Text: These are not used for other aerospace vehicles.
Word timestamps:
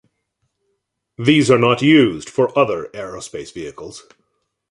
These 1.19 1.51
are 1.51 1.59
not 1.59 1.83
used 1.83 2.27
for 2.27 2.57
other 2.57 2.89
aerospace 2.91 3.53
vehicles. 3.53 4.01